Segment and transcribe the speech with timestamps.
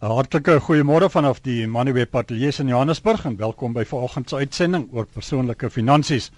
[0.00, 4.86] 'n Hartlike goeiemôre vanaf die Moneyweb Ateljee in Johannesburg en welkom by vanoggend se uitsending
[4.96, 6.30] oor persoonlike finansies.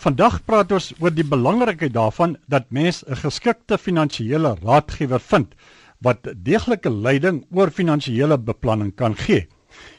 [0.00, 5.52] Vandag praat ons oor die belangrikheid daarvan dat mens 'n geskikte finansiële raadgewer vind
[6.00, 9.46] wat deeglike leiding oor finansiële beplanning kan gee.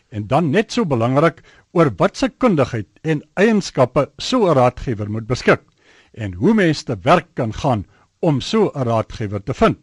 [0.10, 5.28] En dan net so belangrik oor wat se kundigheid en eienskappe so 'n raadgewer moet
[5.28, 5.62] beskik
[6.14, 7.86] en hoe mens te werk kan gaan
[8.22, 9.78] om so 'n raadgewer te vind.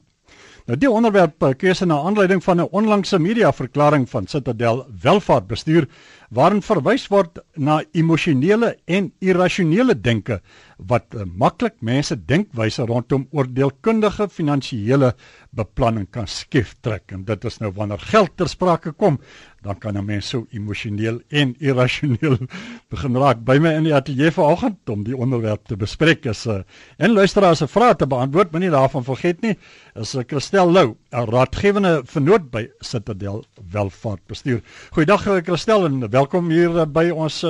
[0.71, 5.89] Nou die onderwerp eh, keuse na aanleiding van 'n onlangse media verklaring van Citadel Welvaartbestuur
[6.31, 10.41] waarin verwys word na emosionele en irrasionele denke
[10.79, 15.15] wat uh, maklik mense denkwyse rondom oordeelkundige finansiële
[15.51, 17.11] beplanning kan skief trek.
[17.11, 19.19] En dit is nou wanneer geld ter sprake kom
[19.63, 22.39] dan kan 'n mens so emosioneel en irrasioneel
[22.93, 23.45] begin raak.
[23.45, 26.63] By my in die ateljee vanoggend om die onderwerp te bespreek is uh,
[26.97, 29.57] en luisteraars se vrae te beantwoord moenie daarvan vergeet nie
[29.95, 34.63] is uh, Christel Lou 'n raadgewende vennoot by Citadel Welvaartbestuur.
[34.91, 37.45] Goeiedag Christel en welkom hier by ons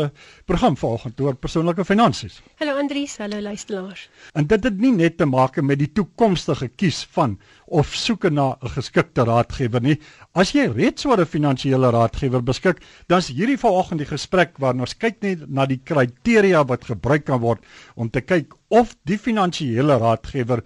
[0.45, 3.17] program vanoggend oor persoonlike finansies Hallo Andries.
[3.17, 4.09] Hallo luisteraars.
[4.33, 7.39] En dit het nie net te maak met die toekomstige kies van
[7.71, 9.99] of soek na 'n geskikte raadgewer nie.
[10.35, 14.85] As jy reeds oor 'n finansiële raadgewer beskik, dan is hierdie vanoggend die gesprek waarin
[14.87, 19.19] ons kyk net na die kriteria wat gebruik kan word om te kyk of die
[19.21, 20.65] finansiële raadgewer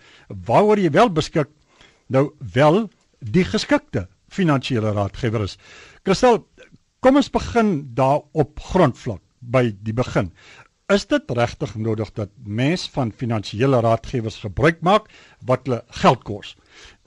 [0.49, 1.53] waaroor jy wel beskik
[2.13, 2.85] nou wel
[3.21, 5.59] die geskikte finansiële raadgewer is.
[6.05, 6.43] Kristel,
[7.01, 10.33] kom ons begin daar op grondvlak by die begin.
[10.93, 15.09] Is dit regtig nodig dat mens van finansiële raadgewers gebruik maak
[15.49, 16.55] wat hulle geld kos?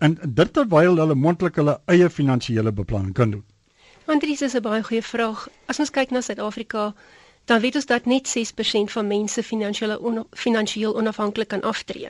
[0.06, 3.46] en dit terwyl hulle mondelik hulle eie finansiële beplanning kan doen.
[4.08, 5.48] Andries is 'n baie goeie vraag.
[5.66, 6.94] As ons kyk na Suid-Afrika,
[7.46, 12.10] dan weet ons dat net 6% van mense finansiële on, finansiëel onafhanklik kan aftree.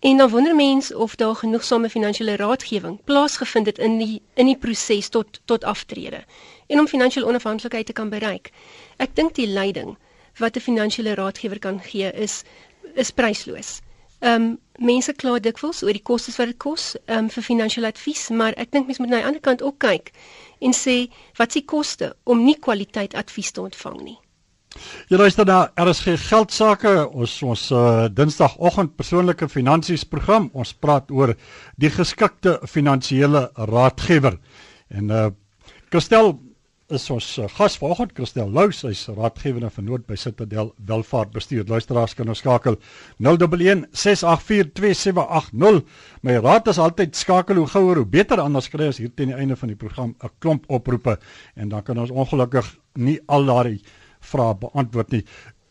[0.00, 4.56] En dan wonder mens of daar genoegsame finansiële raadgewing plaasgevind het in die in die
[4.58, 6.24] proses tot tot aftrede
[6.66, 8.50] en om finansiële onafhanklikheid te kan bereik.
[8.96, 9.96] Ek dink die leiding
[10.36, 12.42] wat 'n finansiële raadgewer kan gee is
[12.94, 13.80] is prysloos.
[14.20, 18.26] Ehm um, mense kla dikwels oor die kostes wat dit kos um, vir finansiële advies,
[18.28, 20.12] maar ek dink mense moet na die ander kant ook kyk
[20.60, 20.96] en sê
[21.38, 24.18] wat s'ie koste om nie kwaliteit advies te ontvang nie.
[25.08, 30.50] Jy luister na RSG Geldsaake, ons ons uh, Dinsdagoggend persoonlike finansies program.
[30.52, 31.32] Ons praat oor
[31.80, 34.40] die geskikte finansiële raadgewer.
[34.92, 35.26] En uh
[35.86, 36.32] Christel,
[36.94, 41.66] is ons uh, gas vanoggend Christel Lou, sy's raadgewende vernoot by Citadel Welvaartbestuur.
[41.66, 42.78] Luisteraars kan ons skakel
[43.18, 45.82] 011 684 2780.
[46.22, 49.38] My raad is altyd skakel hoe gouer hoe beter anders kry ons hier teen die
[49.38, 51.18] einde van die program 'n klomp oproepe
[51.56, 53.82] en dan kan ons ongelukkig nie al daardie
[54.20, 55.24] vrae beantwoord nie.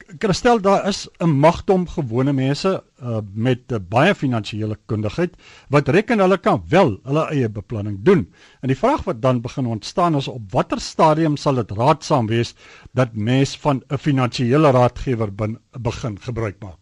[0.05, 5.33] Kristel daar is 'n magdom gewone mense uh, met uh, baie finansiële kundigheid
[5.69, 8.33] wat reken hulle kan wel hulle eie beplanning doen.
[8.61, 12.53] En die vraag wat dan begin ontstaan is op watter stadium sal dit raadsaam wees
[12.91, 15.29] dat mens van 'n finansiële raadgewer
[15.81, 16.77] begin gebruik maak?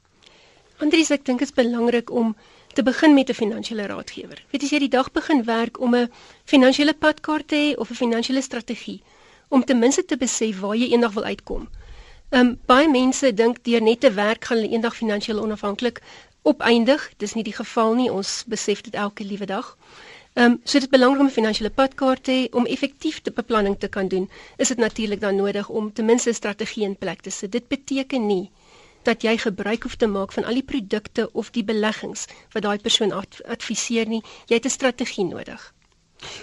[0.78, 2.36] Andries, ek dink dit is belangrik om
[2.74, 4.44] te begin met 'n finansiële raadgewer.
[4.52, 6.12] Weet as jy die dag begin werk om 'n
[6.44, 9.02] finansiële padkaart te hê of 'n finansiële strategie
[9.48, 11.68] om ten minste te besef waar jy eendag wil uitkom.
[12.34, 16.00] Ehm um, baie mense dink deur net te werk gaan hulle eendag finansiëel onafhanklik
[16.52, 17.04] opeindig.
[17.22, 18.08] Dis nie die geval nie.
[18.12, 19.68] Ons besef dit elke liewe dag.
[20.34, 23.78] Ehm um, so dit belangrik om 'n finansiële padkaart te hê om effektief te beplanning
[23.80, 24.30] te kan doen.
[24.58, 27.52] Is dit natuurlik dan nodig om ten minste 'n strategie in plek te sit.
[27.52, 28.50] Dit beteken nie
[29.04, 32.78] dat jy gebruik hoef te maak van al die produkte of die beleggings wat daai
[32.80, 33.12] persoon
[33.46, 34.24] adviseer nie.
[34.46, 35.74] Jy het 'n strategie nodig.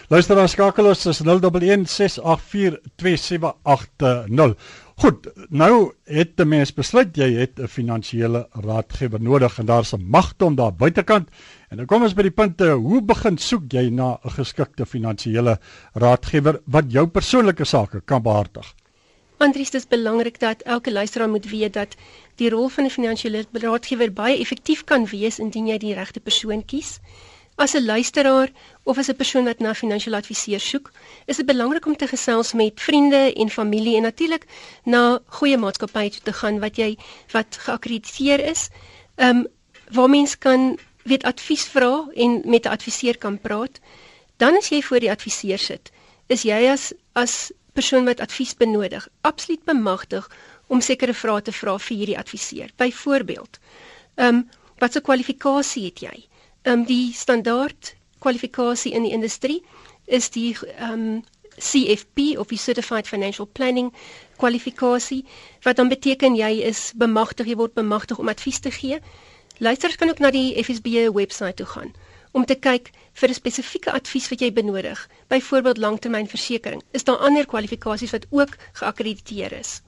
[0.08, 4.56] Luister dan skakel ons is 011 684 2780.
[5.00, 10.04] Goed, nou het 'n mens besluit jy het 'n finansiële raadgewer nodig en daar's 'n
[10.10, 11.28] magtom daar buitekant.
[11.70, 15.58] En dan kom ons by die punte, hoe begin soek jy na 'n geskikte finansiële
[15.94, 18.74] raadgewer wat jou persoonlike sake kan behartig?
[19.38, 21.96] Andries, dit is belangrik dat elke luisteraar moet weet dat
[22.36, 26.64] die rol van 'n finansiële raadgewer baie effektief kan wees indien jy die regte persoon
[26.64, 27.00] kies.
[27.60, 28.48] As 'n luisteraar
[28.82, 30.92] of as 'n persoon wat na finansiële adviseur soek,
[31.26, 34.44] is dit belangrik om te gesels met vriende en familie en natuurlik
[34.84, 36.96] na goeie maatskappye toe te gaan wat jy
[37.30, 38.68] wat geakkrediteer is.
[39.14, 39.46] Ehm um,
[39.90, 43.80] waar mens kan weet advies vra en met 'n adviseur kan praat.
[44.36, 45.92] Dan as jy voor die adviseur sit,
[46.26, 50.30] is jy as as persoon wat advies benodig, absoluut bemagtig
[50.66, 52.70] om sekere vrae te vra vir hierdie adviseur.
[52.76, 53.58] Byvoorbeeld,
[54.14, 56.29] ehm um, watse kwalifikasie het jy?
[56.62, 59.62] Ehm um, die standaard kwalifikasie in die industrie
[60.06, 61.22] is die ehm um,
[61.60, 63.92] CFP of die Certified Financial Planning
[64.36, 65.24] kwalifikasie
[65.62, 69.00] wat dan beteken jy is bemagtig jy word bemagtig om advies te gee.
[69.58, 71.92] Luisters kan ook na die FSB webwerf toe gaan
[72.32, 72.90] om te kyk
[73.20, 76.82] vir 'n spesifieke advies wat jy benodig, byvoorbeeld langtermynversekering.
[76.92, 79.82] Is daar ander kwalifikasies wat ook geakkrediteer is?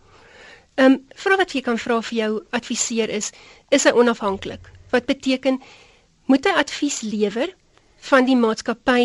[0.75, 3.31] Ehm um, vra wat jy kan vra vir jou adviseur is,
[3.71, 4.71] is hy onafhanklik?
[4.91, 5.61] Wat beteken
[6.31, 7.51] moet hy advies lewer
[8.11, 9.05] van die maatskappy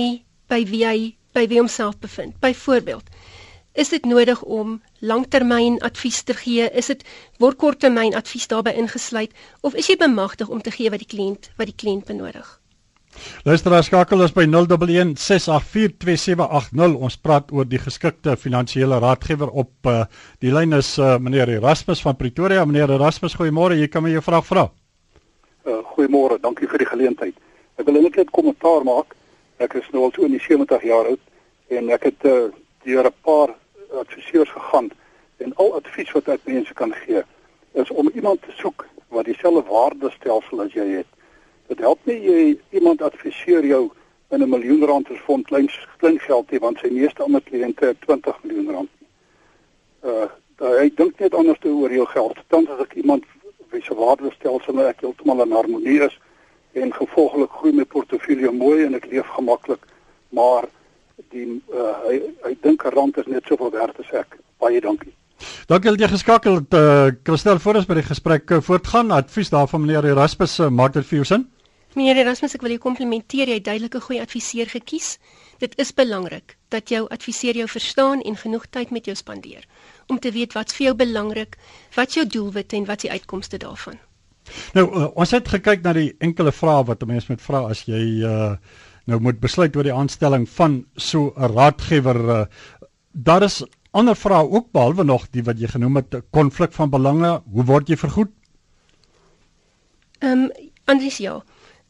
[0.51, 0.99] by wie hy
[1.37, 2.39] by wie homself bevind?
[2.41, 3.09] Byvoorbeeld,
[3.77, 6.69] is dit nodig om langtermyn advies te gee?
[6.73, 7.03] Is dit
[7.37, 11.51] word korttermyn advies daarbey ingesluit of is jy bemagtig om te gee wat die kliënt
[11.57, 12.47] wat die kliënt benodig?
[13.45, 16.97] Luisteraar skakel ons by 011 6842780.
[17.07, 20.03] Ons praat oor die geskikte finansiële raadgewer op uh,
[20.43, 22.65] die lyn is uh, meneer Erasmus van Pretoria.
[22.65, 23.79] Meneer Erasmus, goeiemôre.
[23.79, 24.67] Jy kan my jou vraag vra.
[25.67, 26.39] Uh, goeiemôre.
[26.39, 27.35] Dankie vir die geleentheid.
[27.75, 29.15] Ek wil net 'n kommentaar maak.
[29.57, 31.19] Ek is nou al so in die 70 jaar oud
[31.67, 32.47] en ek het uh,
[32.83, 33.55] deur 'n paar
[33.91, 34.89] adviseurs gegaan
[35.37, 37.21] en al advies wat ek mense kan gee
[37.73, 41.07] is om iemand te soek wat dieselfde waardestelsel as jy het
[41.67, 42.41] Dit help nie jy
[42.71, 43.89] iemand adviseer jou
[44.31, 47.85] in 'n miljoen rand as fond klein klein geld nie want sy meeste ander kliënte
[47.85, 48.89] het 20 miljoen rand.
[50.03, 50.27] Uh
[50.57, 52.37] hy dink net anders oor jou geld.
[52.47, 53.23] Dan as ek iemand
[53.77, 56.15] wie se waardestelsel ek heeltemal in harmonie is
[56.77, 59.85] en gevolglik groei my portefeulje mooi en ek leef gemaklik,
[60.35, 60.67] maar
[61.33, 64.37] die uh hy hy dink 'n rand is net soveel werd as ek.
[64.61, 65.13] Baie dankie.
[65.69, 66.73] Dankie dat jy geskakel het.
[66.73, 70.93] Uh, Christel, voor ons by die gesprek uh, voortgaan, advies daarvan meneer Erasmus, uh, maak
[70.93, 71.43] dit vir jou sin?
[71.93, 73.49] Meneer Erasmus, ek wil jou komplimenteer.
[73.49, 75.17] Jy het duidelike goeie adviseur gekies.
[75.61, 79.65] Dit is belangrik dat jou adviseur jou verstaan en genoeg tyd met jou spandeer
[80.07, 81.57] om te weet wat's vir jou belangrik,
[81.95, 83.99] wat jou doelwitte en wat die uitkomste daarvan.
[84.73, 87.85] Nou, uh, ons het gekyk na die enkele vrae wat 'n mens moet vra as
[87.85, 88.55] jy uh
[89.07, 92.19] nou moet besluit oor die aanstelling van so 'n raadgewer.
[92.29, 92.45] Uh,
[93.11, 97.41] daar is ander vrae ook behalwe nog die wat jy genoem het konflik van belange.
[97.51, 98.31] Hoe word jy vergoed?
[100.19, 100.51] Ehm um,
[100.85, 101.43] Andries ja.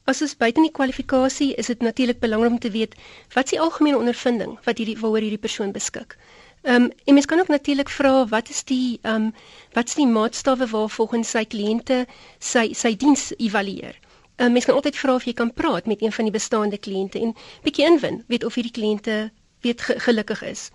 [0.05, 2.95] As ons buite die kwalifikasie is dit natuurlik belangrik om te weet
[3.33, 6.17] wat is die algemene ondervinding wat hierdie waaroor hierdie persoon beskik.
[6.61, 9.33] Ehm um, en mens kan ook natuurlik vra wat is die ehm um,
[9.71, 12.05] wat is die maatstawwe waarvolgens sy kliënte
[12.39, 13.95] sy sy diens evalueer.
[14.35, 16.77] Ehm um, mens kan altyd vra of jy kan praat met een van die bestaande
[16.77, 19.31] kliënte en bietjie invin weet of hierdie kliënte
[19.61, 20.69] weet ge gelukkig is.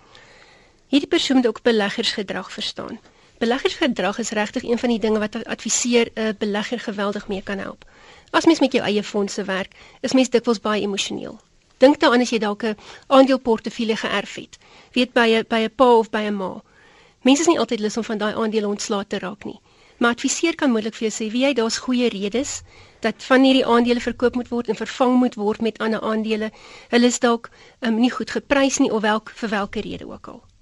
[0.87, 2.99] Hierdie persoon moet ook beleggersgedrag verstaan.
[3.37, 7.57] Beleggersgedrag is regtig een van die dinge wat adviseer 'n uh, belegger geweldig mee kan
[7.57, 7.85] help.
[8.31, 9.71] As mens met jou eie fondse werk,
[10.01, 11.39] is mens dikwels baie emosioneel.
[11.83, 12.77] Dink daaraan as jy dalk 'n
[13.07, 14.53] aandeleportefeulje geërf het.
[14.95, 16.61] Weet by 'n by 'n pa of by 'n ma.
[17.23, 19.59] Mense is nie altyd lus om van daai aandele ontslae te raak nie.
[19.97, 22.61] Maar adviseer kan moontlik vir jou sê, "Wie jy, daar's goeie redes
[22.99, 26.51] dat van hierdie aandele verkoop moet word en vervang moet word met ander aandele.
[26.89, 27.49] Hulle is dalk
[27.79, 30.52] um, nie goed geprys nie of welk vir watter rede ook al."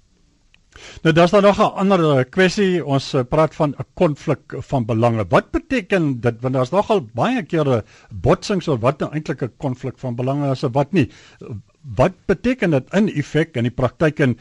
[1.02, 2.84] Nou daar's daar nog 'n ander eh, kwessie.
[2.84, 5.26] Ons eh, praat van 'n konflik van belange.
[5.28, 6.40] Wat beteken dit?
[6.40, 10.64] Want daar's nogal baie kere botsings oor wat nou eintlik 'n konflik van belange is
[10.64, 11.10] of wat nie.
[11.96, 14.38] Wat beteken dit in effek in die praktyk en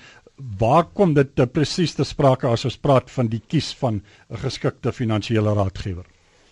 [0.58, 4.38] waar kom dit te presies te sprake as ons praat van die kies van 'n
[4.38, 6.06] geskikte finansiële raadgewer?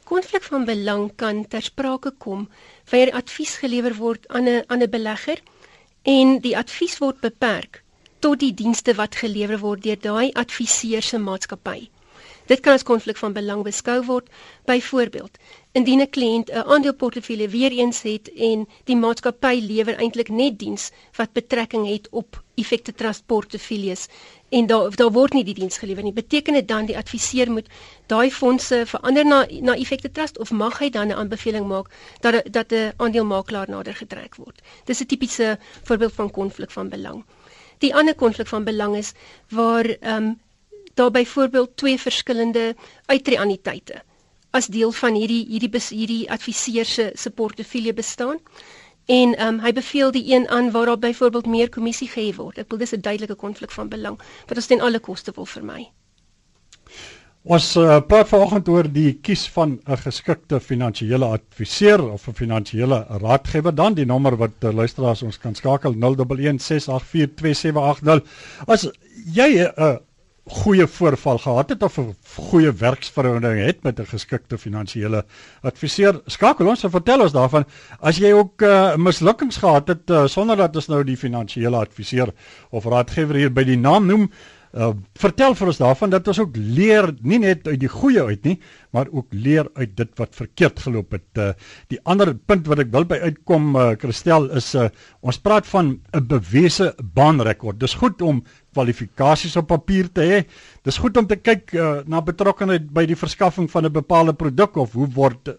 [0.03, 2.49] Konflik van belang kan ter sprake kom
[2.89, 5.39] wanneer advies gelewer word aan 'n aan 'n belegger
[6.03, 7.83] en die advies word beperk
[8.19, 11.89] tot die dienste wat gelewer word deur daai adviseur se maatskappy.
[12.49, 14.29] Dit kan as konflik van belang beskou word.
[14.65, 15.37] Byvoorbeeld,
[15.77, 20.91] indien 'n kliënt 'n aandeleportefeulje weer eens het en die maatskappy lewer eintlik net diens
[21.15, 24.07] wat betrekking het op effekte trust portefeuilles
[24.49, 26.13] en daar daar word nie die diens gelewer nie.
[26.13, 27.67] Beteken dit dan die adviseur moet
[28.07, 31.87] daai fondse verander na na effekte trust of mag hy dan 'n aanbeveling maak
[32.19, 34.61] dat dat 'n aandelemakelaar nader getrek word?
[34.85, 37.23] Dis 'n tipiese voorbeeld van konflik van belang.
[37.79, 39.11] Die ander konflik van belang is
[39.49, 40.37] waar ehm um,
[40.93, 44.01] daar byvoorbeeld twee verskillende uitreaniteite
[44.51, 48.39] as deel van hierdie hierdie hierdie adviseur se se portefeulje bestaan.
[49.05, 52.57] En ehm um, hy beveel die een aan waar daar byvoorbeeld meer kommissie gehef word.
[52.57, 55.91] Ek bedoel dis 'n duidelike konflik van belang wat ons ten alle koste wil vermy.
[57.47, 63.05] Ons uh, praat vanoggend oor die kies van 'n geskikte finansiële adviseur of 'n finansiële
[63.07, 63.75] raadgewer.
[63.75, 65.99] Dan die nommer wat uh, luisteraars ons kan skakel 0116842780.
[68.67, 68.89] As
[69.33, 69.95] jy 'n uh,
[70.49, 75.25] goeie voorval gehad het of 'n goeie werksverhouding het met 'n geskikte finansiële
[75.61, 77.65] adviseur, skakel ons en vertel ons daarvan.
[77.99, 82.33] As jy ook uh, mislukkings gehad het uh, sonder dat ons nou die finansiële adviseur
[82.69, 84.31] of raadgewer hier by die naam noem,
[84.69, 88.43] Uh, vertel vir ons daarvan dat ons ook leer nie net uit die goeie uit
[88.45, 88.55] nie,
[88.93, 91.25] maar ook leer uit dit wat verkeerd geloop het.
[91.41, 91.47] Uh,
[91.89, 94.91] die ander punt wat ek wil by uitkom, uh, Christel, is uh,
[95.25, 97.79] ons praat van 'n bewese baanrekord.
[97.79, 98.43] Dis goed om
[98.77, 100.45] kwalifikasies op papier te hê.
[100.85, 104.77] Dis goed om te kyk uh, na betrokkeheid by die verskaffing van 'n bepaalde produk
[104.77, 105.57] of hoe word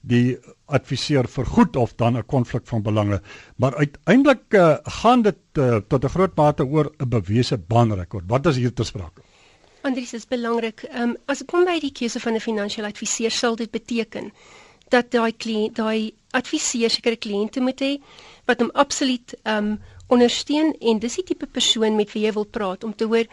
[0.00, 3.20] die adviseur vergoed of dan 'n konflik van belange.
[3.56, 8.24] Maar uiteindelik uh, gaan dit uh, tot 'n groot mate oor 'n bewese baanrekord.
[8.26, 9.20] Wat is hier ter sprake?
[9.82, 10.82] Andries is belangrik.
[10.82, 14.32] Ehm um, as dit kom by die keuse van 'n finansiële adviseur, sal dit beteken
[14.88, 17.98] dat daai kliënt, daai adviseur sekere kliënte moet hê
[18.44, 22.46] wat hom absoluut ehm um, ondersteun en dis die tipe persoon met wie jy wil
[22.46, 23.26] praat om te hoor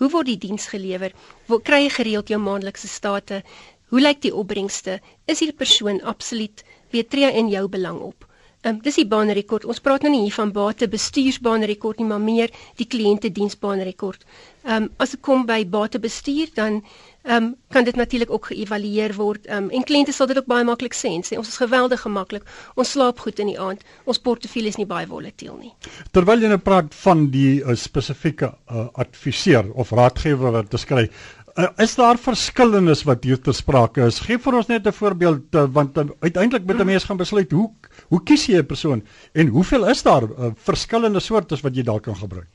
[0.00, 1.12] hoe word die diens gelewer?
[1.46, 3.42] Waar kry jy gereeld jou maandelikse state?
[3.90, 5.00] Hoe lyk die opbrengste?
[5.26, 8.26] Is hierdie persoon absoluut weet tree in jou belang op?
[8.60, 9.64] Ehm um, dis die baanrekord.
[9.64, 14.26] Ons praat nou nie hier van bate bestuursbaanrekord nie, maar meer die kliënte diensbaanrekord.
[14.66, 16.82] Ehm um, as dit kom by bate bestuur dan
[17.22, 19.46] ehm um, kan dit natuurlik ook geëvalueer word.
[19.46, 22.04] Ehm um, en kliënte sal dit ook baie maklik sê en sê ons is geweldig
[22.04, 22.44] gemaklik.
[22.76, 23.80] Ons slaap goed in die aand.
[24.04, 25.72] Ons portefeulje is nie baie volatiel nie.
[26.12, 31.08] Terwyl jy nou praat van die uh, spesifieke uh, adviseur of raadgewer wat dit skryf,
[31.08, 31.39] Uh,
[31.76, 34.20] is daar verskillendes wat hier ter sprake is?
[34.20, 37.50] Gee vir ons net 'n voorbeeld uh, want uh, uiteindelik moet 'n mens gaan besluit
[37.50, 37.70] hoe
[38.08, 39.02] hoe kies jy 'n persoon
[39.32, 42.46] en hoeveel is daar uh, verskillende soorte wat jy dalk kan gebruik?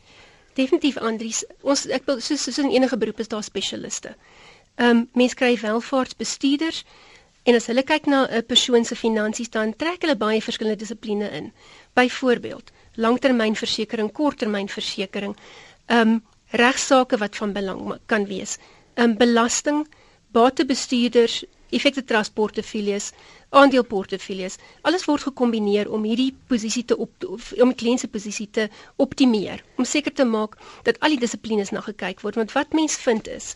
[0.54, 4.16] Definitief Andries, ons ek wil soos soos in enige beroep is daar spesialiste.
[4.76, 6.86] Ehm um, mense kry welvaartsbestuurders
[7.44, 11.30] en as hulle kyk na 'n persoon se finansies dan trek hulle baie verskillende dissipline
[11.32, 11.52] in.
[11.94, 15.36] Byvoorbeeld, langtermynversekering, korttermynversekering,
[15.86, 18.58] ehm um, regsaake wat van belang kan wees
[18.98, 19.86] um, belasting,
[20.36, 21.44] batebestuurders,
[21.76, 23.12] effekte transportefilies,
[23.56, 28.68] aandeleportefilies, alles word gekombineer om hierdie posisie te op om die kliënt se posisie te
[29.02, 32.98] optimeer, om seker te maak dat al die dissiplines na gekyk word, want wat mens
[33.02, 33.54] vind is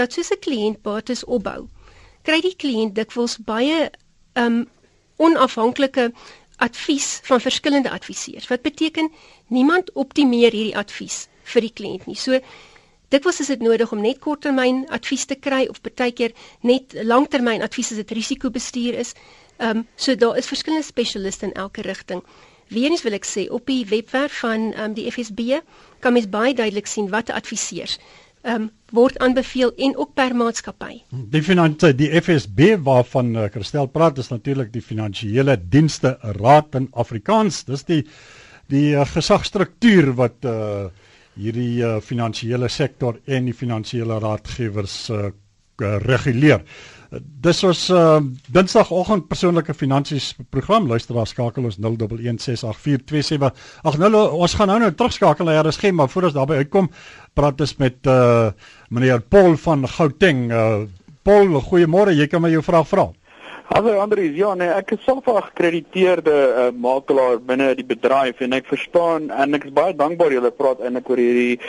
[0.00, 1.68] dat soos 'n kliënt bates opbou,
[2.22, 3.90] kry die kliënt dikwels baie
[4.34, 4.64] um
[5.18, 6.12] onafhanklike
[6.56, 8.48] advies van verskillende adviseurs.
[8.48, 9.12] Wat beteken
[9.46, 12.16] niemand optimeer hierdie advies vir die kliënt nie.
[12.16, 12.40] So
[13.12, 16.32] Dikwels is dit nodig om net korttermyn advies te kry of partykeer
[16.64, 19.12] net langtermyn advies as dit risikobestuur is.
[19.58, 22.22] Ehm um, so daar is verskillende spesialiste in elke rigting.
[22.72, 25.60] Weerens wil ek sê op die webwerf van ehm um, die FSB
[26.00, 27.98] kan mens baie duidelik sien wat adviseurs
[28.42, 31.02] ehm um, word aanbeveel en ook per maatskappy.
[31.36, 36.88] Die finansie die FSB waarvan uh, Christel praat is natuurlik die finansiële dienste raad in
[36.92, 37.64] Afrikaans.
[37.68, 38.02] Dis die
[38.72, 40.88] die uh, gesagstruktuur wat uh
[41.38, 45.30] hierdie uh, finansiële sektor en die finansiële raadgewers uh,
[45.80, 46.62] reguleer.
[47.44, 48.20] Dis ons uh,
[48.54, 50.86] Dinsdagoggend persoonlike finansies program.
[50.88, 53.50] Luisteraar skakel ons 01168427.
[53.84, 56.88] Ag nou ons gaan nou nou terugskakel na RSG, maar voor ons daarby uitkom,
[57.36, 58.48] praat ons met uh,
[58.88, 60.46] meneer Paul van Gauteng.
[60.48, 60.84] Uh,
[61.22, 62.16] Paul, goeiemôre.
[62.16, 63.10] Jy kan my jou vraag vra.
[63.70, 68.56] Hallo Andries, ja nee, ek is self 'n gekrediteerde uh, makelaar binne die bedryf en
[68.58, 71.60] ek verstaan en ek is baie dankbaar julle praat eintlik oor hierdie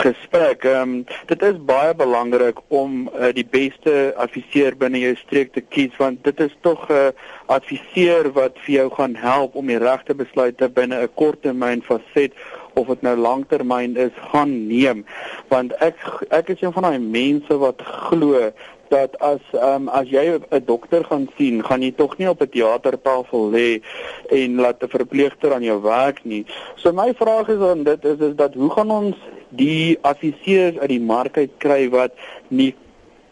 [0.00, 0.64] gesprek.
[0.64, 0.94] Ehm um,
[1.28, 6.24] dit is baie belangrik om uh, die beste adviseur binne jou streek te kies want
[6.24, 7.12] dit is tog 'n uh,
[7.52, 12.32] adviseur wat vir jou gaan help om die regte besluite binne 'n korttermyn faset
[12.80, 15.04] of dit nou langtermyn is gaan neem
[15.52, 18.52] want ek ek is een van daai mense wat glo
[18.92, 22.52] dat as um, as jy 'n dokter gaan sien, gaan jy tog nie op 'n
[22.52, 23.80] teatertafel lê
[24.28, 26.44] en laat 'n verpleegster aan jou werk nie.
[26.76, 29.16] So my vraag is dan dit is is dat hoe gaan ons
[29.48, 32.12] die adviseurs uit die mark uit kry wat
[32.48, 32.74] nie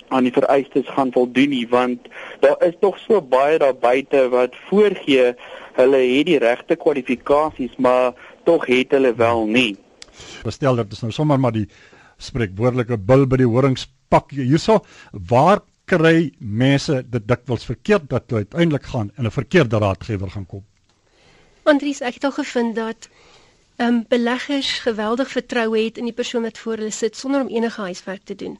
[0.08, 2.08] aan die vereistes gaan voldoen nie want
[2.40, 5.34] daar is tog so baie daar buite wat voorgee
[5.78, 8.12] hulle het die regte kwalifikasies maar
[8.44, 9.76] tog het hulle wel nie.
[10.44, 11.68] Bestel dat is nou sommer maar die
[12.18, 14.80] spreekwoordelike bil by die horings pak hierso
[15.12, 20.46] waar kry mense dit dikwels verkeerd dat hulle uiteindelik gaan en 'n verkeerde raadgewer gaan
[20.46, 20.64] kom.
[21.62, 23.08] Andries, ek het al gevind dat
[23.76, 27.48] ehm um, beleggers geweldig vertroue het in die persoon wat voor hulle sit sonder om
[27.48, 28.58] enige huiswerk te doen.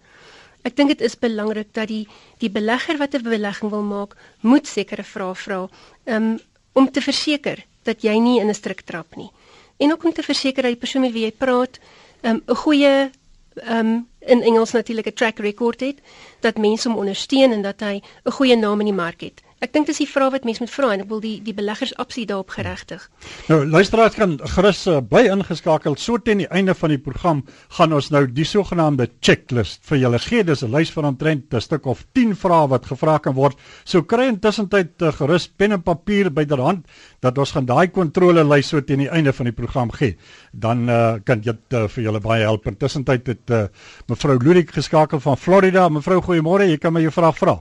[0.63, 2.07] Ek dink dit is belangrik dat die
[2.39, 5.69] die belegger wat 'n belegging wil maak, moet sekere vrae vra
[6.05, 6.39] um,
[6.73, 9.31] om te verseker dat jy nie in 'n struik trap nie.
[9.79, 11.79] En ook om te verseker dat die persoon met wie jy praat
[12.23, 13.11] ehm, 'n um, goeie
[13.55, 15.99] um, in Engels natuurlik 'n track record het
[16.41, 19.43] dat mense hom ondersteun en dat hy 'n goeie naam in die mark het.
[19.61, 21.91] Ek dink dis die vraag wat mense moet vra en ek wil die die beleggers
[22.01, 23.03] absoluut daarop geregtig.
[23.51, 25.99] Nou luisteraars kan gerus uh, bly ingeskakel.
[26.01, 27.43] So teen die einde van die program
[27.77, 30.47] gaan ons nou die sogenaamde checklist vir julle gee.
[30.49, 33.59] Dis 'n lys van omtrent 'n stuk of 10 vrae wat gevra kan word.
[33.85, 36.87] So kry intussen tyd uh, gerus pen en papier byderhand
[37.21, 40.17] dat ons gaan daai kontrole lys so teen die einde van die program gee.
[40.53, 42.67] Dan uh, kan dit uh, vir julle baie help.
[42.67, 43.67] Intussen tyd het uh,
[44.09, 45.89] mevrou Ludik geskakel van Florida.
[45.89, 46.65] Mevrou, goeiemôre.
[46.65, 47.61] Jy kan my jou vraag vra.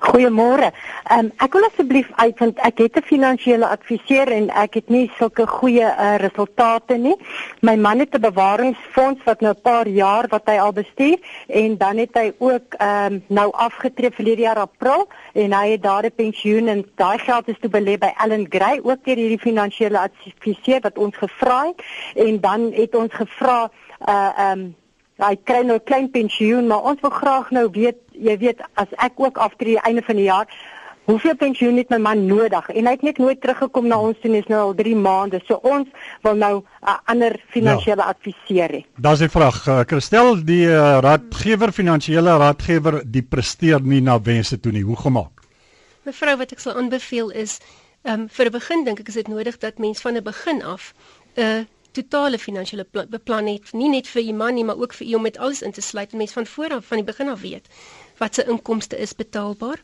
[0.00, 0.70] Goeiemôre.
[1.12, 5.46] Um, ek wil asseblief uitvind ek het 'n finansiële adviseur en ek het nie sulke
[5.46, 7.16] goeie uh, resultate nie.
[7.60, 11.18] My man het 'n bewaringsfonds wat nou 'n paar jaar wat hy al bestuur
[11.48, 16.04] en dan het hy ook um, nou afgetree verlede jaar April en hy het daar
[16.04, 19.98] 'n pensioen en daai geld is toe belê by Allen Gray ook deur hierdie finansiële
[19.98, 21.82] adviseur wat ons gevra het
[22.14, 23.70] en dan het ons gevra
[24.08, 24.74] uh um
[25.20, 28.88] hy kry nou 'n klein pensioen, maar ons wil graag nou weet, jy weet, as
[28.98, 30.46] ek ook aftree einde van die jaar,
[31.04, 32.68] hoeveel pensioen het my man nodig?
[32.68, 35.40] En hy het net nooit teruggekom na ons toe, is nou al 3 maande.
[35.46, 35.88] So ons
[36.22, 38.14] wil nou 'n ander finansiële ja.
[38.14, 38.84] adviseur hê.
[38.96, 39.66] Daar's 'n vraag.
[39.66, 44.82] Uh, Christel, die uh, raadgewer, finansiële raadgewer, die presteer nie na wense toe nie.
[44.82, 45.40] Hoe gemaak?
[46.02, 47.60] Mevrou, wat ek sal aanbeveel is,
[48.02, 50.62] ehm um, vir 'n begin dink ek is dit nodig dat mens van 'n begin
[50.62, 50.94] af
[51.36, 55.06] 'n uh, totale finansiële beplan het, nie net vir u man nie, maar ook vir
[55.06, 56.12] u om met alles in te sluit.
[56.12, 57.68] Mense van voor af van die begin af weet
[58.20, 59.80] wat se inkomste is betaalbaar.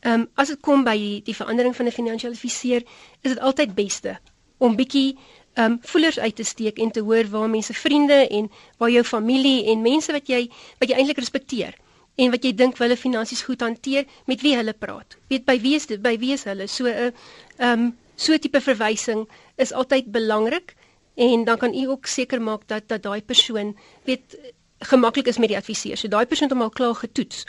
[0.00, 2.82] Ehm um, as dit kom by die, die verandering van 'n finansiële adviseur,
[3.22, 4.18] is dit altyd beste
[4.58, 5.16] om bietjie
[5.54, 9.04] ehm um, voelers uit te steek en te hoor waar mense vriende en waar jou
[9.04, 11.74] familie en mense wat jy wat jy eintlik respekteer
[12.14, 15.16] en wat jy dink hulle finansies goed hanteer, met wie hulle praat.
[15.30, 16.66] Weet by wie is dit, by wie is hulle?
[16.66, 17.12] So 'n ehm
[17.58, 20.74] um, so tipe verwysing is altyd belangrik
[21.18, 24.38] en dan kan u ook seker maak dat dat daai persoon weet
[24.78, 25.96] gemaklik is met die adviseur.
[25.96, 27.46] So daai persoon het hom al klaar getoets.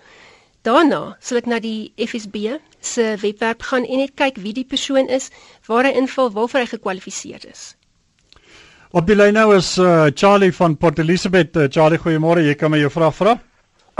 [0.66, 5.08] Daarna sal ek na die FSB se webwerf gaan en net kyk wie die persoon
[5.08, 5.30] is,
[5.68, 7.76] waar hy inval, waarvoor hy gekwalifiseer is.
[8.90, 11.56] Op die lyn nou is uh, Charlie van Port Elizabeth.
[11.56, 12.42] Uh, Charlie, goeiemôre.
[12.42, 13.38] Jy kan my jou vraag vra?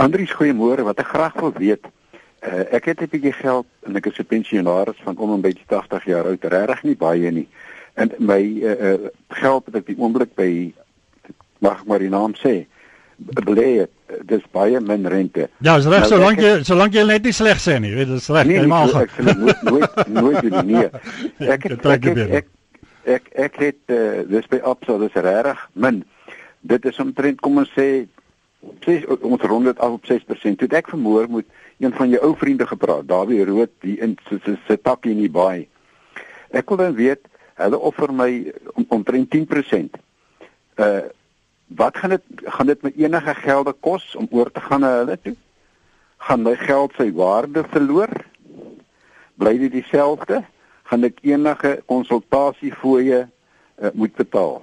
[0.02, 0.82] Andries, goeiemôre.
[0.88, 1.86] Wat ek graag wil weet,
[2.42, 5.54] uh, ek het 'n bietjie geld en ek is 'n pensionaris van om en by
[5.70, 6.44] 80 jaar oud.
[6.44, 7.46] Regtig nie baie nie
[7.94, 9.08] en my uh, uh,
[9.40, 10.50] geld wat ek die oomblik by
[11.64, 12.64] mag maar die naam sê
[13.44, 13.86] belê
[14.26, 15.48] dis baie min rente.
[15.58, 18.28] Ja, is reg nou, solank jy solank jy net nie sleg sê nie, weet dis
[18.32, 18.94] reg, jy mag.
[18.96, 20.86] Ek sê nooit nooit nooit doen nie.
[21.54, 22.48] Ek het, ek, ek, ek,
[23.16, 26.02] ek ek het uh, dis by Absa dis regtig min.
[26.60, 27.88] Dit is omtrent kom ons sê
[28.84, 30.60] sê ons rond dit af op 6%.
[30.60, 31.48] Toe ek vermoor moet
[31.80, 35.68] een van jou ou vriende gepraat, Dawie Rood, die in se takkie in die baai.
[36.52, 37.24] Ek wil dan weet
[37.60, 38.30] Hulle offer my
[38.74, 39.98] om, omtrent 10%.
[40.76, 41.08] Uh
[41.78, 45.14] wat gaan dit gaan dit my enige gelde kos om oor te gaan na hulle
[45.22, 45.36] toe?
[46.26, 48.10] Gaan my geld sy waarde verloor?
[49.38, 50.40] Bly dit dieselfde?
[50.90, 54.58] Gaan ek enige konsultasie fooie uh, moet betaal?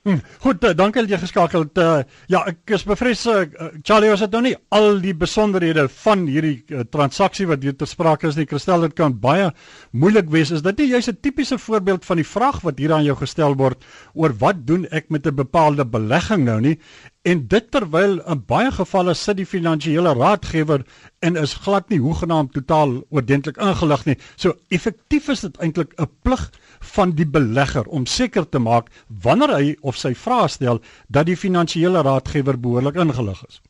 [0.00, 1.78] Hm, goed, uh, dankie dat jy geskakel het.
[1.78, 3.42] Uh, ja, ek is bevrees uh,
[3.84, 7.90] Charlie, was dit nou nie al die besonderhede van hierdie uh, transaksie wat hier ter
[7.90, 8.46] sprake is nie.
[8.48, 9.50] Kristel, dit kan baie
[9.92, 10.54] moeilik wees.
[10.56, 13.58] Is dit nie juist 'n tipiese voorbeeld van die vraag wat hier aan jou gestel
[13.60, 13.84] word
[14.16, 16.78] oor wat doen ek met 'n bepaalde belegging nou nie?
[17.22, 20.86] En dit terwyl in baie gevalle sit die finansiële raadgewer
[21.26, 24.16] en is glad nie hoegenaamd totaal oordentlik ingelig nie.
[24.40, 26.46] So effektief is dit eintlik 'n plig
[26.94, 31.36] van die belegger om seker te maak wanneer hy of sy vrae stel dat die
[31.36, 33.60] finansiële raadgewer behoorlik ingelig is.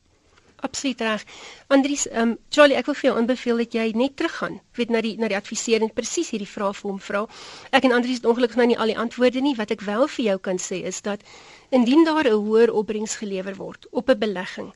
[0.66, 1.24] Absoluut reg.
[1.66, 5.00] Andries, ehm um, Charlie, ek wil vir jou aanbeveel dat jy net teruggaan, weet na
[5.06, 7.22] die na die adviseur en presies hierdie vrae vir hom vra.
[7.78, 9.54] Ek en Andries het ongelukkig nou nie al die antwoorde nie.
[9.56, 11.24] Wat ek wel vir jou kan sê is dat
[11.70, 14.72] indien daar 'n hoër opbrengs gelewer word op 'n belegging,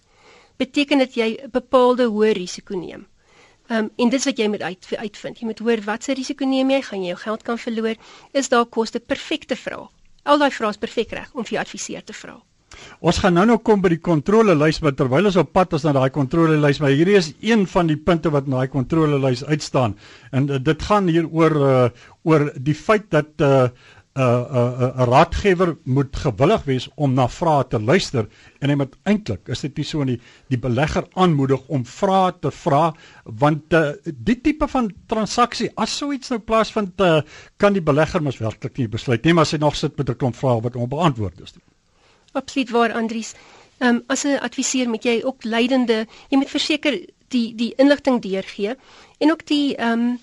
[0.57, 3.07] beteken dit jy bepaalde hoë risiko neem.
[3.69, 5.39] Um, en dis wat jy moet uit uitvind.
[5.39, 6.83] Jy moet hoor watse risiko neem jy?
[6.83, 7.97] Gaan jy jou geld kan verloor?
[8.33, 9.89] Is daar koste perfekte vraag?
[10.25, 12.43] Al daai vrae is perfek reg om vir jou adviseur te vra.
[13.05, 15.93] Ons gaan nou nou kom by die kontrolelys, maar terwyl ons op pad is na
[15.93, 19.99] daai kontrolelys, maar hierdie is een van die punte wat na daai kontrolelys uitstaan.
[20.33, 21.83] En uh, dit gaan hier oor uh,
[22.25, 23.69] oor die feit dat 'n uh,
[24.15, 28.29] 'n uh, 'n uh, 'n uh, raadgewer moet gewillig wees om na vrae te luister
[28.61, 32.51] en hy moet eintlik is dit nie so nie die belegger aanmoedig om vrae te
[32.51, 37.21] vra want uh, die tipe van transaksie as so iets nou plaasvind uh,
[37.59, 40.37] kan die belegger mos werklik nie besluit nie maar hy nog sit met 'n klomp
[40.37, 41.59] vrae wat onbeantwoord is.
[42.35, 43.35] Absoluut waar Andries.
[43.79, 46.95] Ehm um, as 'n adviseur moet jy ook leidende jy moet verseker
[47.35, 48.75] die die inligting deurgee
[49.19, 50.19] en ook die ehm um,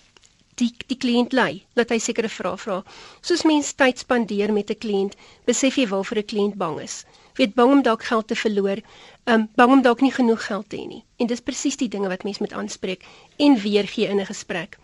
[0.62, 2.78] die die kliënt lei dat hy sekere vrae vra.
[3.22, 6.96] Soos mens tyd spandeer met 'n kliënt, besef jy waarvoor 'n kliënt bang is.
[7.40, 8.80] Weet bang om dalk geld te verloor,
[9.26, 11.04] um bang om dalk nie genoeg geld te hê nie.
[11.18, 13.06] En dis presies die dinge wat mens moet aanspreek
[13.38, 14.78] en weergee in 'n gesprek.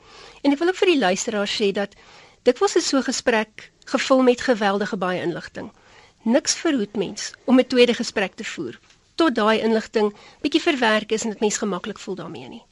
[0.43, 1.95] En ek wil ook vir die luisteraars sê dat
[2.43, 5.71] dikwels is so 'n gesprek gevul met geweldige baie inligting.
[6.27, 8.79] Niks verhoed mens om 'n tweede gesprek te voer
[9.15, 12.63] tot daai inligting bietjie verwerk is en dit mens gemaklik voel daarmee nie.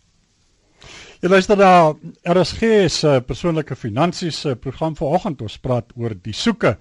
[1.21, 6.77] Jy luister na RSG se persoonlike finansies program vanoggend ons praat oor die soeke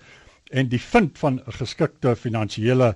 [0.50, 2.94] en die vind van 'n geskikte finansiële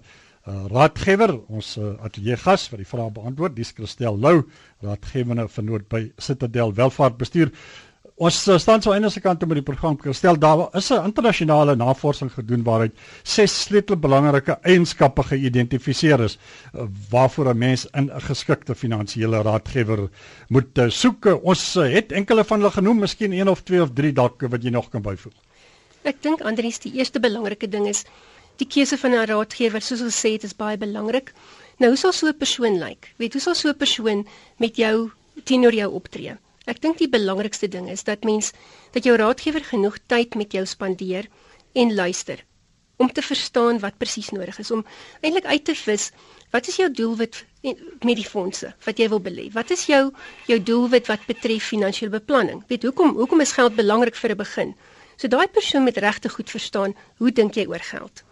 [0.49, 4.43] uh, raadgewer, ons uh, ateljee gas wat die vrae beantwoord, dis Christel Lou,
[4.85, 7.53] raadgewende vernoot by Citadel Welvaartbestuur.
[8.19, 11.77] Ons uh, staan so eintlik kant om met die program gestel daar is 'n internasionale
[11.77, 18.75] navorsing gedoen waaruit ses sleutelbelangrike eienskappe geïdentifiseer is uh, waarvoor 'n mens in 'n geskikte
[18.75, 20.11] finansiële raadgewer
[20.49, 21.29] moet uh, soek.
[21.43, 24.71] Ons het enkele van hulle genoem, miskien een of twee of drie dalk wat jy
[24.71, 25.35] nog kan byvoeg.
[26.03, 28.05] Ek dink Andries, die eerste belangrike ding is
[28.57, 31.33] die keuse van 'n raadgewer, soos ons sê, dit is baie belangrik.
[31.79, 33.15] Nou, hoe sal so 'n persoon lyk?
[33.17, 34.27] Weet, hoe sal so 'n persoon
[34.57, 35.11] met jou
[35.45, 36.35] teenoor jou optree?
[36.69, 38.53] Ek dink die belangrikste ding is dat mens
[38.93, 41.29] dat jou raadgewer genoeg tyd met jou spandeer
[41.73, 42.45] en luister
[42.99, 44.83] om te verstaan wat presies nodig is om
[45.23, 46.11] eintlik uit te vis
[46.53, 49.47] wat is jou doelwit met die fondse wat jy wil belê?
[49.55, 50.03] Wat is jou
[50.51, 52.61] jou doelwit wat betref finansiële beplanning?
[52.69, 54.75] Weet hoekom hoekom is geld belangrik vir 'n begin?
[55.17, 58.23] So daai persoon met regte goed verstaan, hoe dink jy oor geld?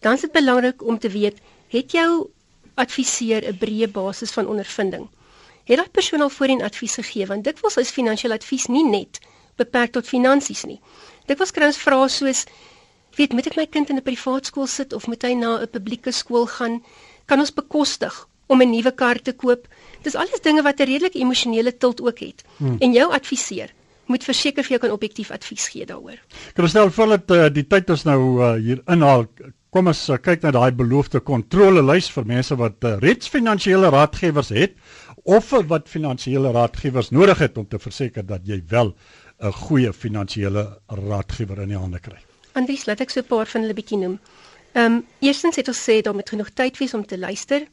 [0.00, 2.30] Dan is dit belangrik om te weet, het jou
[2.74, 5.08] adviseur 'n breë basis van ondervinding?
[5.68, 9.20] Het daai persoon al voorheen advies gegee want dikwels is finansiële advies nie net
[9.60, 10.80] beperk tot finansies nie.
[11.28, 12.46] Dikwels kry ons vrae soos
[13.18, 15.68] weet moet ek my kind in 'n privaat skool sit of moet hy na 'n
[15.68, 16.82] publieke skool gaan?
[17.26, 18.14] Kan ons bekostig
[18.46, 19.68] om 'n nuwe kar te koop?
[20.02, 22.44] Dis alles dinge wat 'n redelike emosionele tilt ook het.
[22.56, 22.76] Hmm.
[22.78, 23.74] En jou adviseur
[24.06, 26.18] moet verseker vir jou kan objektief advies gee daaroor.
[26.54, 29.26] Kristel, voordat uh, die tyd ons nou uh, hier inhaal,
[29.70, 34.48] kom ons uh, kyk na daai beloofde kontrolelys vir mense wat uh, reeds finansiële raadgewers
[34.48, 34.72] het
[35.28, 38.94] of wat finansiële raadgewers nodig het om te verseker dat jy wel
[39.38, 42.16] 'n goeie finansiële raadgewer in die hande kry.
[42.52, 44.18] Andries, laat ek so 'n paar van hulle bietjie noem.
[44.72, 47.66] Ehm, um, eerstens het ons sê daar moet genoeg tyd wees om te luister.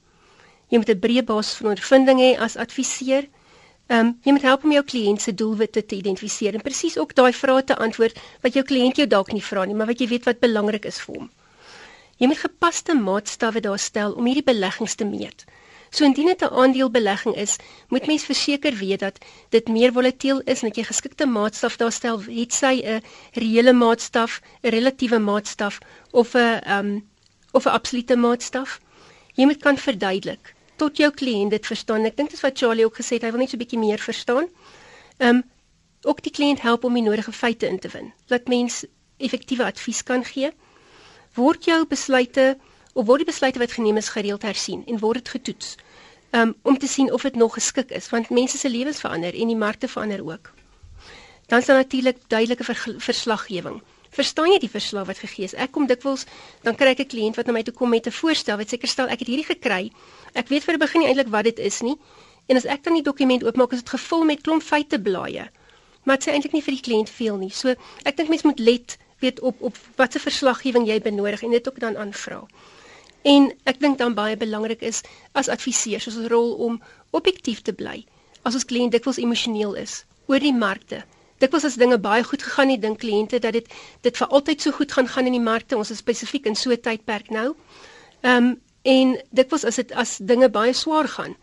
[0.68, 3.24] Jy moet 'n breë basis van ondervinding hê as adviseur.
[3.88, 7.16] Ehm, um, jy moet help om jou kliënt se doelwitte te identifiseer en presies ook
[7.16, 10.08] daai vrae te antwoord wat jou kliënt jou dalk nie vra nie, maar wat jy
[10.08, 11.32] weet wat belangrik is vir hom.
[12.18, 15.46] Jy moet gepaste maatstawwe daar stel om hierdie beleggings te meet.
[15.90, 17.56] So indien dit 'n aandelebelegging is,
[17.88, 19.18] moet mens verseker weet dat
[19.50, 23.02] dit meer volatiel is en dat jy geskikte maatstaf daar stel, het sy 'n
[23.34, 25.80] reële maatstaf, 'n relatiewe maatstaf
[26.12, 27.08] of 'n um
[27.52, 28.80] of 'n absolute maatstaf.
[29.34, 32.06] Jy moet kan verduidelik tot jou kliënt dit verstaan.
[32.06, 34.00] Ek dink dis wat Charlie ook gesê het, hy wil net so 'n bietjie meer
[34.00, 34.48] verstaan.
[35.18, 35.44] Um
[36.06, 38.14] ook die kliënt help om die nodige feite in te win.
[38.28, 38.86] Laat mens
[39.18, 40.52] effektiewe advies kan gee.
[41.34, 42.58] Word jou besluite
[42.96, 45.76] of word die besluite wat geneem is gereeld hersien en word dit getoets
[46.32, 49.52] um, om te sien of dit nog geskik is want mense se lewens verander en
[49.52, 50.54] die markte verander ook.
[51.48, 52.64] Dan is daar natuurlik duidelike
[52.98, 53.82] verslaggewing.
[54.16, 55.54] Verstaan jy die verslag wat gegee is?
[55.60, 56.24] Ek kom dikwels
[56.64, 58.88] dan kry ek 'n kliënt wat na my toe kom met 'n voorstel wat seker
[58.88, 59.92] stel ek het hierdie gekry.
[60.34, 61.98] Ek weet vir die begin nie eintlik wat dit is nie.
[62.48, 65.50] En as ek dan die dokument oopmaak, is dit gevul met klomp feiteblaaie.
[66.04, 67.50] Maar dit sê eintlik nie vir die kliënt veel nie.
[67.50, 71.68] So ek dink mense moet let weet op op watter verslaggewing jy benodig en dit
[71.68, 72.46] ook dan aanvra.
[73.26, 75.02] En ek dink dan baie belangrik is
[75.34, 76.82] as adviseurs ons rol om
[77.18, 78.04] objektief te bly.
[78.46, 81.02] As ons kliënt dikwels emosioneel is oor die markte.
[81.42, 83.74] Dikwels as dinge baie goed gegaan het, dink kliënte dat dit
[84.06, 85.78] dit vir altyd so goed gaan gaan in die markte.
[85.78, 87.56] Ons is spesifiek in so 'n tydperk nou.
[88.22, 88.54] Ehm um,
[88.86, 91.36] en dikwels as dit as dinge baie swaar gaan,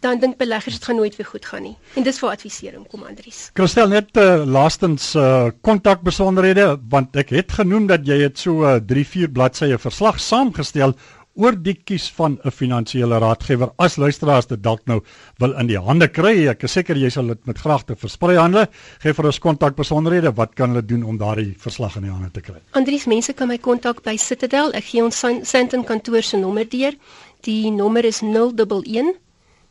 [0.00, 1.76] dan dink beleggers dit gaan nooit weer goed gaan nie.
[1.94, 3.50] En dis vir advisering kom Andries.
[3.54, 8.64] Christel net uh, laastens uh kontak besonderhede want ek het genoem dat jy het so
[8.64, 10.94] 'n uh, 3-4 bladsye verslag saamgestel
[11.36, 13.70] oor die kies van 'n finansiële raadgewer.
[13.78, 15.00] As luisteraars dit dalk nou
[15.38, 18.52] wil in die hande kry, ek is seker jy sal dit met graagte versprei aan
[18.52, 18.68] hulle.
[19.02, 22.30] Gee vir ons kontak besonderhede, wat kan hulle doen om daardie verslag in die hande
[22.30, 22.60] te kry?
[22.72, 24.72] Andries, mense kan my kontak by Citadel.
[24.72, 26.94] Ek gee ons Sandton kantoor se nommer deur.
[27.42, 29.25] Die nommer is 011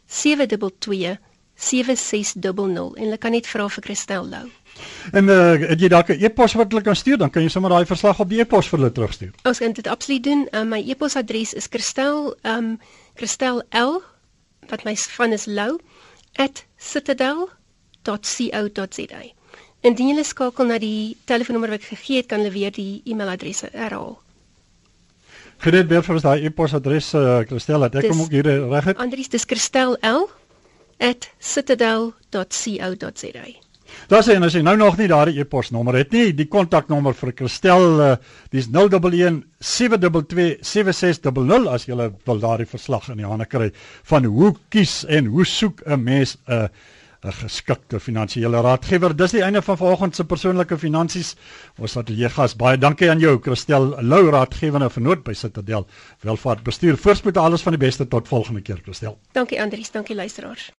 [0.07, 1.17] 722
[1.55, 4.49] 7600 en hulle kan net vra vir Christel Lou.
[5.15, 7.71] En uh, het jy dalk 'n e-pos wat hulle kan stuur, dan kan jy sommer
[7.71, 9.31] daai verslag op die e-pos vir hulle terugstuur.
[9.43, 10.47] Ons kan dit absoluut doen.
[10.51, 12.79] Uh, my e-posadres is Christel um
[13.15, 14.01] Christel L
[14.67, 15.79] wat my van is Lou
[16.77, 19.21] @citadel.co.za.
[19.81, 23.61] Indien jy skakel na die telefoonnommer wat ek gegee het, kan hulle weer die e-mailadres
[23.71, 24.24] herhaal.
[25.63, 28.85] Genet weer vir ons daai e-posadres uh, Christel, dat ek kom ook hier eh, reg
[28.91, 28.99] het.
[29.01, 30.27] Andries, dis Christel L
[31.39, 33.45] @citadel.co.za.
[34.09, 37.31] Daar sê en as jy nou nog nie daardie e-posnommer het nie, die kontaknommer vir
[37.37, 38.15] Christel, uh,
[38.53, 43.71] dis 011 722 7600 as jy wil daardie verslag in die hande kry
[44.09, 46.67] van hoe kies en hoe soek 'n mens 'n uh,
[47.25, 49.15] 'n geskikte finansiële raadgewer.
[49.15, 51.35] Dis die einde van vanoggend se persoonlike finansies.
[51.77, 55.87] Ons ateljee gas, baie dankie aan jou Christel Lou raadgewende vernoot by Citadel
[56.21, 56.97] Welvaart Bestuur.
[56.97, 59.17] Voorspoed alles van die beste tot volgende keer Christel.
[59.31, 60.71] Dankie Andries, dankie luisteraars.